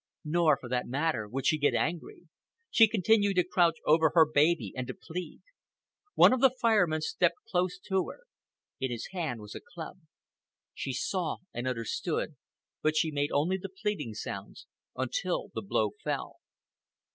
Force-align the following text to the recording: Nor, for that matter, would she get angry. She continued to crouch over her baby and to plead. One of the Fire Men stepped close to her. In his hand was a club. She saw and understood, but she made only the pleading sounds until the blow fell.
Nor, 0.25 0.57
for 0.59 0.67
that 0.67 0.87
matter, 0.87 1.27
would 1.27 1.45
she 1.45 1.59
get 1.59 1.75
angry. 1.75 2.23
She 2.71 2.87
continued 2.87 3.35
to 3.35 3.43
crouch 3.43 3.75
over 3.85 4.09
her 4.15 4.25
baby 4.25 4.73
and 4.75 4.87
to 4.87 4.95
plead. 4.95 5.43
One 6.15 6.33
of 6.33 6.41
the 6.41 6.49
Fire 6.49 6.87
Men 6.87 7.01
stepped 7.01 7.35
close 7.47 7.77
to 7.85 8.07
her. 8.09 8.21
In 8.79 8.89
his 8.89 9.09
hand 9.11 9.41
was 9.41 9.53
a 9.53 9.61
club. 9.61 9.99
She 10.73 10.91
saw 10.91 11.37
and 11.53 11.67
understood, 11.67 12.35
but 12.81 12.95
she 12.97 13.11
made 13.11 13.29
only 13.31 13.57
the 13.57 13.69
pleading 13.69 14.15
sounds 14.15 14.65
until 14.95 15.49
the 15.53 15.61
blow 15.61 15.91
fell. 16.03 16.37